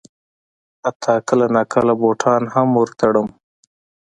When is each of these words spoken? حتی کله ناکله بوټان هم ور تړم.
حتی 0.83 1.15
کله 1.27 1.45
ناکله 1.55 1.93
بوټان 2.01 2.43
هم 2.53 2.67
ور 2.77 2.89
تړم. 2.99 3.27